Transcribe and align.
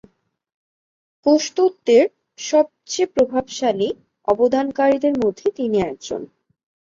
কোষ 1.25 1.43
তত্ত্বের 1.55 2.05
সবচেয়ে 2.39 3.11
প্রভাবশালী 3.15 3.89
অবদানকারীদের 4.27 5.13
মধ্যে 5.23 5.47
তিনি 5.57 5.77
একজন। 5.83 6.21